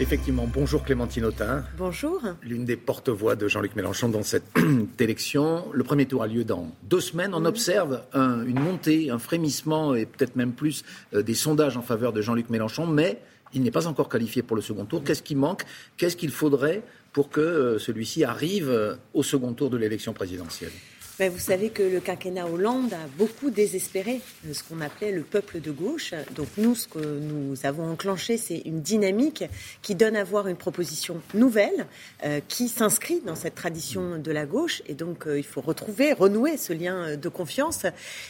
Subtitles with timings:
[0.00, 1.62] Effectivement, bonjour Clémentine Autain.
[1.76, 2.22] Bonjour.
[2.42, 4.50] L'une des porte-voix de Jean-Luc Mélenchon dans cette
[4.98, 5.66] élection.
[5.74, 7.32] Le premier tour a lieu dans deux semaines.
[7.34, 12.14] On observe une montée, un frémissement et peut-être même plus euh, des sondages en faveur
[12.14, 13.20] de Jean-Luc Mélenchon, mais
[13.52, 15.04] il n'est pas encore qualifié pour le second tour.
[15.04, 15.64] Qu'est-ce qui manque?
[15.98, 16.82] Qu'est-ce qu'il faudrait
[17.12, 20.72] pour que euh, celui-ci arrive euh, au second tour de l'élection présidentielle?
[21.20, 25.20] Ben, vous savez que le quinquennat Hollande a beaucoup désespéré euh, ce qu'on appelait le
[25.20, 26.14] peuple de gauche.
[26.34, 29.44] Donc nous, ce que nous avons enclenché, c'est une dynamique
[29.82, 31.86] qui donne à voir une proposition nouvelle
[32.24, 34.80] euh, qui s'inscrit dans cette tradition de la gauche.
[34.86, 37.84] Et donc euh, il faut retrouver, renouer ce lien de confiance.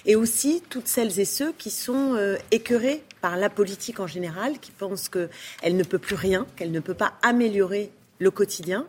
[0.05, 2.16] Et aussi toutes celles et ceux qui sont
[2.51, 6.80] écœurés par la politique en général, qui pensent qu'elle ne peut plus rien, qu'elle ne
[6.80, 8.87] peut pas améliorer le quotidien.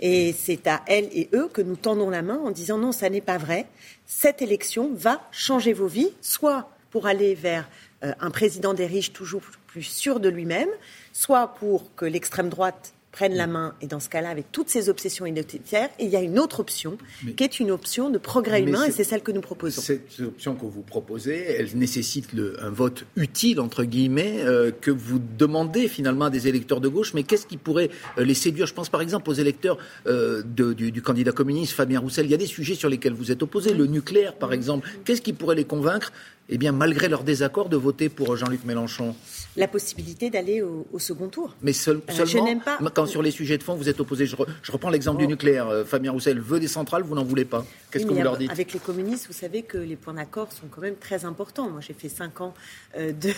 [0.00, 3.08] Et c'est à elles et eux que nous tendons la main en disant non, ça
[3.08, 3.66] n'est pas vrai.
[4.04, 7.66] Cette élection va changer vos vies, soit pour aller vers
[8.04, 10.68] euh, un président des riches toujours plus sûr de lui-même,
[11.12, 14.88] soit pour que l'extrême droite prennent la main, et dans ce cas-là, avec toutes ces
[14.88, 16.96] obsessions identitaires, il y a une autre option,
[17.36, 19.82] qui est une option de progrès humain, et c'est celle que nous proposons.
[19.82, 25.20] Cette option que vous proposez, elle nécessite un vote utile, entre guillemets, euh, que vous
[25.38, 28.66] demandez finalement à des électeurs de gauche, mais qu'est-ce qui pourrait euh, les séduire?
[28.66, 32.24] Je pense par exemple aux électeurs euh, du, du, candidat communiste, Fabien Roussel.
[32.24, 34.88] Il y a des sujets sur lesquels vous êtes opposés, le nucléaire par exemple.
[35.04, 36.12] Qu'est-ce qui pourrait les convaincre
[36.48, 39.14] eh bien, malgré leur désaccord, de voter pour Jean-Luc Mélenchon
[39.56, 41.54] La possibilité d'aller au, second tour.
[41.62, 42.78] Mais seul, euh, seulement, pas...
[42.94, 44.36] quand sur les sujets de fond, vous êtes opposé, je,
[44.70, 45.28] reprends l'exemple du oh.
[45.28, 45.68] nucléaire.
[45.68, 47.64] Euh, Fabien Roussel veut des centrales, vous n'en voulez pas.
[47.90, 48.50] Qu'est-ce que vous leur dites?
[48.50, 51.70] Avec les communistes, vous savez que les points d'accord sont quand même très importants.
[51.70, 52.54] Moi, j'ai fait cinq ans
[52.96, 53.32] euh, de...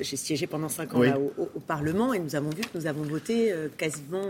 [0.00, 1.02] j'ai siégé pendant cinq ans
[1.38, 4.24] au, au, Parlement et nous avons vu que nous avons voté quasiment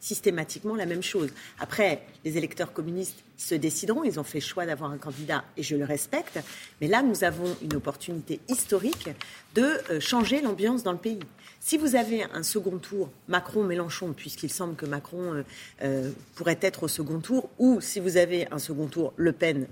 [0.00, 1.30] systématiquement la même chose.
[1.58, 5.62] Après, les électeurs communistes se décideront, ils ont fait le choix d'avoir un candidat et
[5.62, 6.40] je le respecte,
[6.80, 9.10] mais là, nous avons une opportunité historique
[9.54, 11.20] de euh, changer l'ambiance dans le pays.
[11.60, 15.42] Si vous avez un second tour Macron-Mélenchon, puisqu'il semble que Macron euh,
[15.82, 19.66] euh, pourrait être au second tour, ou si vous avez un second tour Le Pen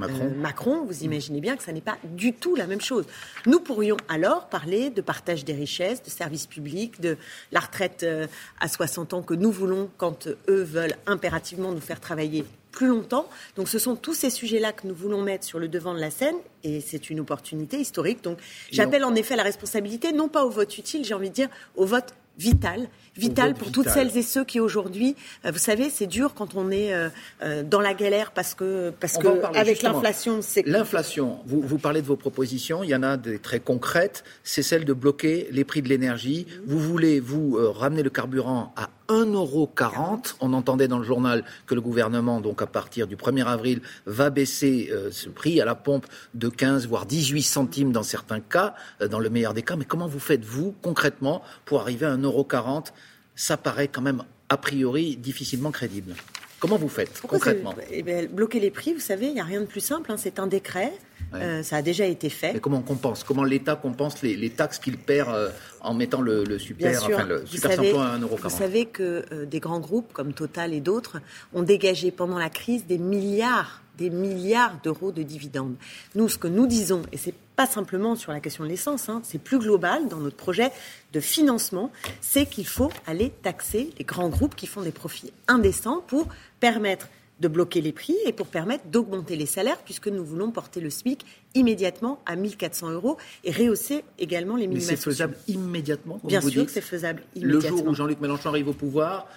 [0.00, 0.84] euh, Macron.
[0.84, 3.04] vous imaginez bien que ça n'est pas du tout la même chose.
[3.46, 7.16] Nous pourrions alors parler de partage des richesses, de services publics, de
[7.52, 8.26] la retraite euh,
[8.60, 12.88] à 60 ans que nous voulons quand euh, eux veulent impérativement nous faire travailler plus
[12.88, 13.26] longtemps.
[13.56, 16.10] Donc ce sont tous ces sujets-là que nous voulons mettre sur le devant de la
[16.10, 18.22] scène et c'est une opportunité historique.
[18.22, 18.38] Donc
[18.70, 21.86] j'appelle en effet la responsabilité, non pas au vote utile, j'ai envie de dire au
[21.86, 26.34] vote vital, vital pour toutes celles et ceux qui aujourd'hui, euh, vous savez, c'est dur
[26.34, 27.08] quand on est euh,
[27.42, 31.38] euh, dans la galère parce que parce que avec l'inflation, c'est l'inflation.
[31.46, 34.84] Vous, vous parlez de vos propositions, il y en a des très concrètes, c'est celle
[34.84, 36.46] de bloquer les prix de l'énergie.
[36.66, 40.34] Vous voulez vous ramener le carburant à 1,40€.
[40.40, 44.30] On entendait dans le journal que le gouvernement, donc à partir du 1er avril, va
[44.30, 48.74] baisser ce prix à la pompe de 15 voire 18 centimes dans certains cas,
[49.10, 49.76] dans le meilleur des cas.
[49.76, 52.92] Mais comment vous faites vous concrètement pour arriver à 1,40€
[53.36, 56.14] ça paraît quand même a priori difficilement crédible.
[56.58, 57.74] Comment vous faites concrètement?
[57.90, 60.10] eh ben, Bloquer les prix, vous savez, il n'y a rien de plus simple.
[60.10, 60.92] Hein, c'est un décret.
[61.34, 62.54] Euh, ça a déjà été fait.
[62.54, 63.24] Mais comment on compense?
[63.24, 65.50] Comment l'État compense les, taxes qu'il perd euh,
[65.80, 69.80] en mettant le, super, enfin, le super à 1,40 Vous savez que euh, des grands
[69.80, 71.18] groupes comme Total et d'autres
[71.52, 75.76] ont dégagé pendant la crise des milliards des milliards d'euros de dividendes.
[76.14, 79.20] Nous, ce que nous disons, et c'est pas simplement sur la question de l'essence, hein,
[79.24, 80.70] c'est plus global dans notre projet
[81.12, 81.90] de financement,
[82.20, 86.28] c'est qu'il faut aller taxer les grands groupes qui font des profits indécents pour
[86.60, 87.08] permettre
[87.40, 90.90] de bloquer les prix et pour permettre d'augmenter les salaires, puisque nous voulons porter le
[90.90, 91.24] SMIC
[91.54, 96.64] immédiatement à 1400 euros et rehausser également les minima Mais c'est faisable immédiatement Bien sûr
[96.64, 97.70] que c'est faisable immédiatement.
[97.70, 99.28] Le jour où Jean-Luc Mélenchon arrive au pouvoir,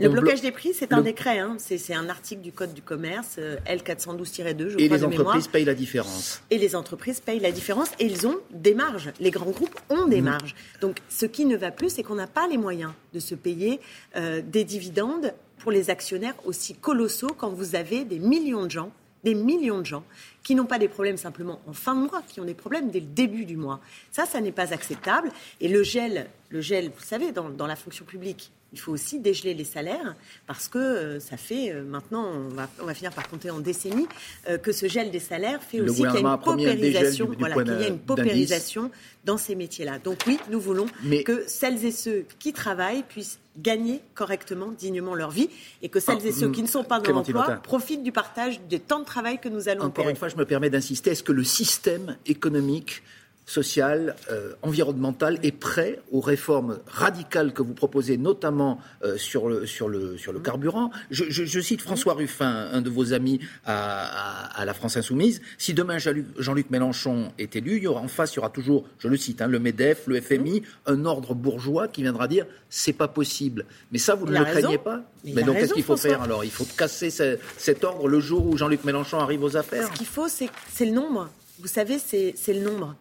[0.00, 1.38] le blocage des prix, c'est un décret.
[1.38, 1.56] Hein.
[1.58, 5.74] C'est un article du Code du commerce, euh, L412-2, je Et les entreprises payent la
[5.74, 6.42] différence.
[6.50, 7.88] Et les entreprises payent la différence.
[7.98, 9.12] Et ils ont des marges.
[9.20, 10.24] Les grands groupes ont des mmh.
[10.24, 10.54] marges.
[10.80, 13.80] Donc, ce qui ne va plus, c'est qu'on n'a pas les moyens de se payer
[14.16, 18.92] euh, des dividendes pour les actionnaires aussi colossaux quand vous avez des millions de gens
[19.24, 20.04] des millions de gens
[20.42, 23.00] qui n'ont pas des problèmes simplement en fin de mois, qui ont des problèmes dès
[23.00, 23.80] le début du mois.
[24.10, 25.30] Ça, ça n'est pas acceptable.
[25.60, 29.54] Et le gel, le gel, vous savez, dans la fonction publique, il faut aussi dégeler
[29.54, 30.14] les salaires
[30.46, 33.58] parce que euh, ça fait euh, maintenant, on va, on va, finir par compter en
[33.58, 34.06] décennies,
[34.48, 37.80] euh, que ce gel des salaires fait aussi qu'il y a une paupérisation, voilà, qu'il
[37.80, 38.90] y a une paupérisation
[39.24, 39.98] dans ces métiers-là.
[39.98, 40.86] Donc oui, nous voulons
[41.24, 45.50] que celles et ceux qui travaillent puissent gagner correctement, dignement leur vie,
[45.82, 48.60] et que celles et ceux ah, qui ne sont pas dans l'emploi profitent du partage
[48.68, 51.22] des temps de travail que nous allons Encore une fois, je me permets d'insister, est-ce
[51.22, 53.02] que le système économique
[53.50, 59.66] social, euh, environnemental et prêt aux réformes radicales que vous proposez, notamment euh, sur, le,
[59.66, 60.92] sur, le, sur le carburant.
[61.10, 65.42] Je, cite François Ruffin, un de vos amis à, la France Insoumise.
[65.58, 68.84] Si demain Jean-Luc Mélenchon est élu, il y aura en face, il y aura toujours,
[69.00, 72.92] je le cite, hein, le MEDEF, le FMI, un ordre bourgeois qui viendra dire c'est
[72.92, 73.66] pas possible.
[73.90, 75.02] Mais ça, vous ne le craignez pas?
[75.24, 76.44] Mais, donc, qu'est-ce qu'il faut faire alors?
[76.44, 79.88] Il faut casser cet ordre le jour où Jean-Luc Mélenchon arrive aux affaires?
[79.88, 80.48] Ce qu'il faut, c'est
[80.84, 81.28] le nombre.
[81.58, 82.94] Vous savez, c'est le nombre.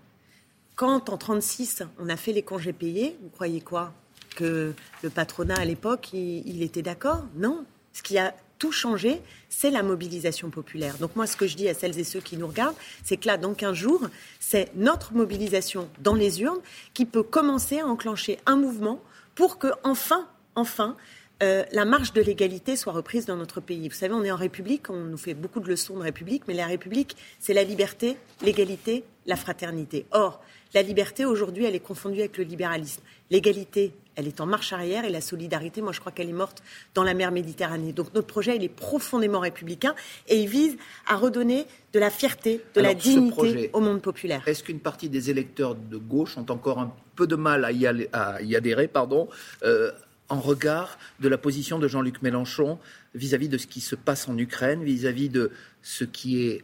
[0.79, 3.91] Quand en 36, on a fait les congés payés, vous croyez quoi?
[4.37, 7.25] Que le patronat à l'époque, il, était d'accord?
[7.35, 7.65] Non.
[7.91, 10.97] Ce qui a tout changé, c'est la mobilisation populaire.
[10.97, 13.27] Donc moi, ce que je dis à celles et ceux qui nous regardent, c'est que
[13.27, 14.07] là, dans 15 jours,
[14.39, 16.61] c'est notre mobilisation dans les urnes
[16.93, 19.01] qui peut commencer à enclencher un mouvement
[19.35, 20.95] pour que, enfin, enfin,
[21.41, 23.87] euh, la marche de l'égalité soit reprise dans notre pays.
[23.87, 26.53] Vous savez, on est en République, on nous fait beaucoup de leçons de République, mais
[26.53, 30.05] la République, c'est la liberté, l'égalité, la fraternité.
[30.11, 30.41] Or,
[30.73, 33.01] la liberté, aujourd'hui, elle est confondue avec le libéralisme.
[33.31, 36.61] L'égalité, elle est en marche arrière et la solidarité, moi, je crois qu'elle est morte
[36.93, 37.93] dans la mer Méditerranée.
[37.93, 39.95] Donc notre projet, il est profondément républicain
[40.27, 40.77] et il vise
[41.07, 44.45] à redonner de la fierté, de la dignité au monde populaire.
[44.45, 48.55] Est-ce qu'une partie des électeurs de gauche ont encore un peu de mal à y,
[48.55, 49.27] adhérer pardon,
[49.63, 49.91] euh,
[50.29, 52.79] en regard de la position de Jean-Luc Mélenchon
[53.15, 56.63] vis-à-vis de ce qui se passe en Ukraine, vis à -vis de ce qui est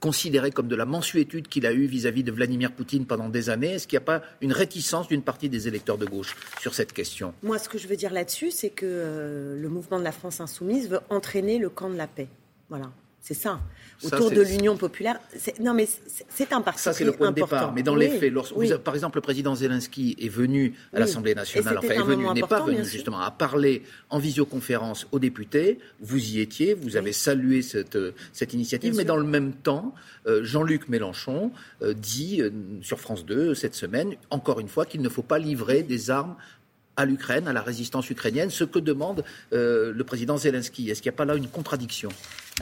[0.00, 3.72] considéré comme de la mensuétude qu'il a eue vis-à-vis de Vladimir Poutine pendant des années
[3.72, 6.92] Est-ce qu'il n'y a pas une réticence d'une partie des électeurs de gauche sur cette
[6.92, 7.34] question?
[7.42, 10.40] Moi, ce que je veux dire là-dessus, c'est que euh, le mouvement de la France
[10.40, 12.28] insoumise veut entraîner le camp de la paix.
[12.68, 12.90] Voilà.
[13.20, 13.60] C'est ça.
[14.04, 15.18] Autour de l'Union populaire.
[15.60, 15.88] Non, mais
[16.28, 17.72] c'est un parti Ça, c'est le point de départ.
[17.72, 18.32] Mais dans les faits,
[18.82, 22.62] par exemple, le président Zelensky est venu à l'Assemblée nationale, enfin, est venu, n'est pas
[22.62, 25.78] venu justement, à parler en visioconférence aux députés.
[26.00, 27.98] Vous y étiez, vous avez salué cette,
[28.32, 29.94] cette initiative, mais dans le même temps,
[30.26, 31.50] euh, Jean-Luc Mélenchon
[31.82, 32.50] euh, dit euh,
[32.82, 36.36] sur France 2 cette semaine, encore une fois, qu'il ne faut pas livrer des armes
[36.96, 39.22] à l'Ukraine, à la résistance ukrainienne, ce que demande
[39.52, 40.90] le président Zelensky.
[40.90, 42.08] Est-ce qu'il n'y a pas là une contradiction?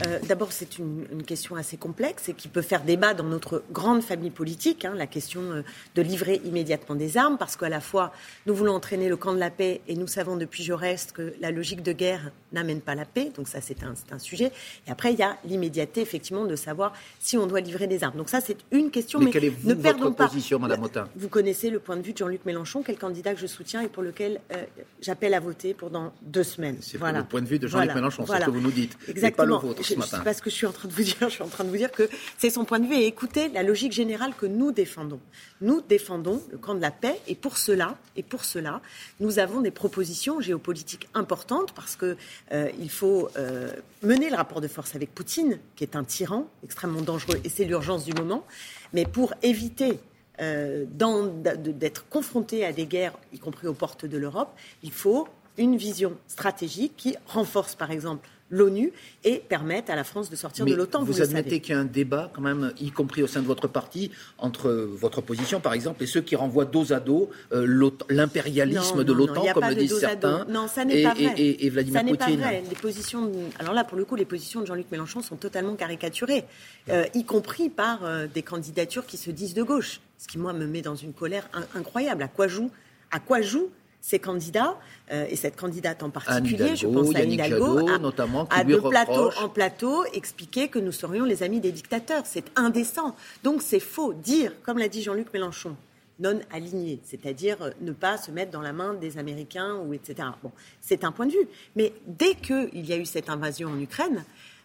[0.05, 4.01] Euh, d'abord, c'est une, question assez complexe et qui peut faire débat dans notre grande
[4.01, 5.61] famille politique, hein, la question euh,
[5.95, 8.13] de livrer immédiatement des armes, parce qu'à la fois,
[8.45, 11.51] nous voulons entraîner le camp de la paix et nous savons depuis Jaurès que la
[11.51, 14.51] logique de guerre n'amène pas la paix, donc ça c'est un, un, sujet.
[14.87, 18.17] Et après, il y a l'immédiateté, effectivement, de savoir si on doit livrer des armes.
[18.17, 20.27] Donc ça, c'est une question, mais, quelle est ne perdons pas.
[20.27, 23.39] Position, Madame Autain vous connaissez le point de vue de Jean-Luc Mélenchon, quel candidat que
[23.39, 24.63] je soutiens et pour lequel euh,
[25.01, 26.77] j'appelle à voter pour dans deux semaines.
[26.81, 28.97] C'est le point de vue de Jean-Luc Mélenchon, c'est ce que vous nous dites.
[29.07, 29.59] Exactement.
[29.59, 30.19] pas le vôtre ce matin.
[30.19, 31.15] pas ce que je suis en train de vous dire.
[31.21, 33.49] Je suis en train de vous dire que c'est son point de vue et écoutez
[33.49, 35.19] la logique générale que nous défendons.
[35.61, 38.81] Nous défendons le camp de la paix et pour cela, et pour cela,
[39.19, 42.17] nous avons des propositions géopolitiques importantes parce que
[42.51, 43.71] euh, il faut euh,
[44.03, 47.65] mener le rapport de force avec Poutine, qui est un tyran extrêmement dangereux et c'est
[47.65, 48.45] l'urgence du moment.
[48.93, 49.99] Mais pour éviter
[50.39, 55.77] euh, d'être confronté à des guerres, y compris aux portes de l'Europe, il faut une
[55.77, 58.93] vision stratégique qui renforce, par exemple, l'ONU
[59.23, 61.03] et permettent à la France de sortir de l'OTAN.
[61.03, 63.67] Vous, admettez qu'il y a un débat quand même, y compris au sein de votre
[63.67, 69.03] parti, entre votre opposition par exemple et ceux qui renvoient dos à dos euh, l'impérialisme
[69.03, 70.45] de l'OTAN, comme le disent certains.
[70.49, 71.33] Non, ça n'est pas vrai.
[71.37, 72.63] Et, Vladimir ça n'est pas vrai.
[72.69, 76.45] Les positions, alors là, pour le coup, les positions de Jean-Luc Mélenchon sont totalement caricaturées,
[76.89, 79.99] euh, y compris par euh, des candidatures qui se disent de gauche.
[80.17, 82.23] Ce qui, moi, me met dans une colère incroyable.
[82.23, 82.71] À quoi joue
[83.11, 83.69] à quoi joue
[84.01, 84.77] ces candidats,
[85.11, 89.49] euh, et cette candidate en particulier, je pense à Hidalgo, a, notamment, de plateau en
[89.49, 92.23] plateau expliqué que nous serions les amis des dictateurs.
[92.25, 93.15] C'est indécent.
[93.43, 94.13] Donc c'est faux.
[94.13, 95.75] Dire, comme l'a dit Jean-Luc Mélenchon,
[96.19, 100.29] non aligné, c'est-à-dire euh, ne pas se mettre dans la main des Américains ou etc.
[100.41, 101.47] Bon, c'est un point de vue.
[101.75, 104.23] Mais dès qu'il y a eu cette invasion en Ukraine,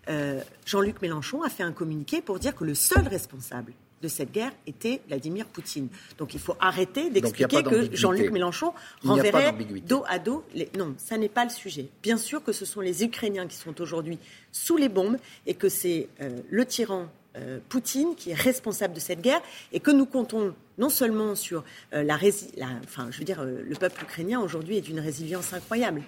[0.08, 4.32] euh, Jean-Luc Mélenchon a fait un communiqué pour dire que le seul responsable de cette
[4.32, 5.88] guerre était Vladimir Poutine.
[6.18, 8.72] Donc il faut arrêter d'expliquer que Jean-Luc Mélenchon
[9.04, 9.54] renverrait
[9.86, 10.68] dos à dos les...
[10.76, 11.88] Non, ça n'est pas le sujet.
[12.02, 14.18] Bien sûr que ce sont les Ukrainiens qui sont aujourd'hui
[14.50, 15.16] sous les bombes
[15.46, 17.06] et que c'est euh, le tyran
[17.36, 19.40] euh, Poutine qui est responsable de cette guerre
[19.72, 22.18] et que nous comptons non seulement sur euh, la,
[22.56, 26.02] la, enfin, je veux dire, le peuple ukrainien aujourd'hui est d'une résilience incroyable,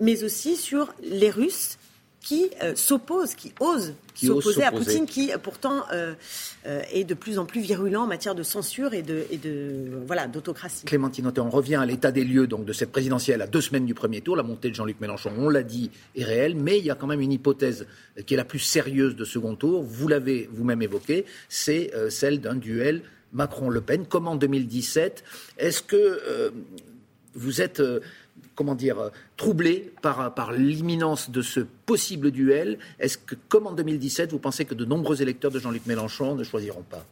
[0.00, 1.78] mais aussi sur les Russes
[2.24, 6.14] qui euh, s'oppose, qui ose s'opposer à Poutine, qui pourtant euh,
[6.66, 10.00] euh, est de plus en plus virulent en matière de censure et de, et de
[10.06, 10.86] voilà d'autocratie.
[10.86, 13.92] Clémentine on revient à l'état des lieux donc de cette présidentielle à deux semaines du
[13.92, 14.36] premier tour.
[14.36, 17.06] La montée de Jean-Luc Mélenchon, on l'a dit, est réelle, mais il y a quand
[17.06, 17.86] même une hypothèse
[18.26, 19.82] qui est la plus sérieuse de second tour.
[19.82, 23.02] Vous l'avez vous-même évoqué, c'est celle d'un duel
[23.32, 25.24] Macron-Le Pen, comme en 2017.
[25.58, 26.52] Est-ce que
[27.34, 27.82] vous êtes
[28.54, 32.78] comment dire, euh, troublé par, par l'imminence de ce possible duel.
[32.98, 36.44] Est-ce que, comme en 2017, vous pensez que de nombreux électeurs de Jean-Luc Mélenchon ne
[36.44, 37.04] choisiront pas?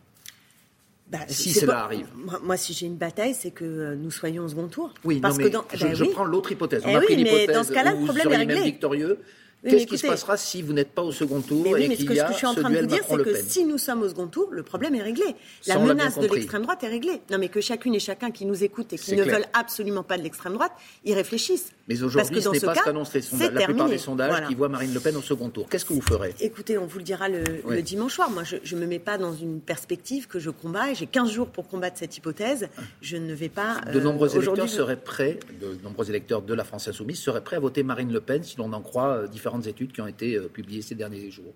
[1.10, 2.06] Bah, si cela arrive.
[2.42, 4.94] Moi, si j'ai une bataille, c'est que nous soyons au second tour.
[5.04, 6.82] Oui, parce que dans, je, je prends l'autre hypothèse.
[6.86, 8.62] On eh a pris mais dans ce cas-là, le problème est réglé.
[8.62, 9.18] victorieux.
[9.64, 12.04] Qu'est-ce qui se passera si vous n'êtes pas au second tour mais oui, mais ce
[12.04, 14.26] que, je suis en train de vous dire, c'est que si nous sommes au second
[14.26, 15.24] tour, le problème est réglé.
[15.66, 17.20] La menace de l'extrême droite est réglée.
[17.30, 20.18] Non, mais que chacune et chacun qui nous écoute et qui ne veulent absolument pas
[20.18, 20.72] de l'extrême droite,
[21.04, 21.72] y réfléchissent.
[21.88, 23.18] Mais aujourd'hui, ce n'est pas ce qu'annoncent
[23.52, 25.68] la plupart des sondages qui voient Marine Le Pen au second tour.
[25.68, 26.34] Qu'est-ce que vous ferez?
[26.40, 28.30] Écoutez, on vous le dira le, dimanche soir.
[28.30, 31.30] Moi, je ne me mets pas dans une perspective que je combats et j'ai 15
[31.30, 32.68] jours pour combattre cette hypothèse.
[33.00, 33.80] Je ne vais pas.
[33.92, 37.60] De nombreux électeurs seraient prêts, de nombreux électeurs de la France Insoumise seraient prêts à
[37.60, 40.48] voter Marine Le Pen si l'on en croit euh, différentes études qui ont été euh,
[40.48, 41.52] publiées ces derniers jours.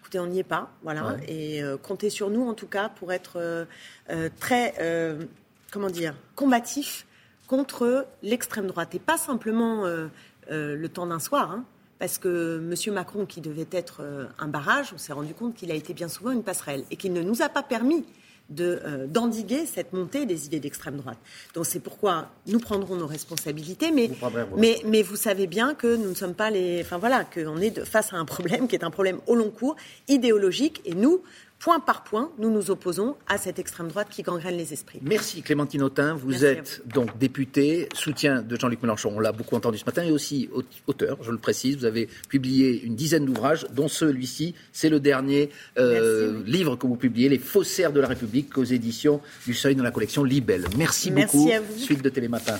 [0.00, 1.16] Écoutez, on n'y est pas, voilà.
[1.26, 3.66] Et euh, comptez sur nous, en tout cas, pour être
[4.40, 4.74] très,
[5.70, 7.06] comment dire, combatif
[7.48, 8.94] contre l'extrême droite.
[8.94, 9.84] Et pas simplement
[10.48, 11.64] le temps d'un soir, hein,
[11.98, 12.94] parce que M.
[12.94, 14.02] Macron, qui devait être
[14.38, 17.12] un barrage, on s'est rendu compte qu'il a été bien souvent une passerelle et qu'il
[17.12, 18.04] ne nous a pas permis
[18.50, 21.18] de, euh, d'endiguer cette montée des idées d'extrême droite.
[21.54, 24.10] Donc c'est pourquoi nous prendrons nos responsabilités, mais,
[24.56, 26.80] mais, mais vous savez bien que nous ne sommes pas les...
[26.80, 29.76] Enfin voilà, qu'on est face à un problème qui est un problème au long cours,
[30.08, 31.22] idéologique, et nous,
[31.58, 35.00] point par point, nous nous opposons à cette extrême droite qui gangrène les esprits.
[35.02, 36.14] Merci Clémentine Autain.
[36.14, 39.12] Vous êtes donc députée, soutien de Jean-Luc Mélenchon.
[39.14, 40.48] On l'a beaucoup entendu ce matin, et aussi
[40.86, 41.76] auteur, je le précise.
[41.78, 44.54] Vous avez publié une dizaine d'ouvrages, dont celui-ci.
[44.72, 49.20] C'est le dernier euh, livre que vous publiez, Les faussaires de la République, aux éditions
[49.46, 50.64] du Seuil dans la collection Libelle.
[50.76, 51.50] Merci, Merci beaucoup.
[51.50, 51.78] À vous.
[51.78, 52.58] Suite de Télématin.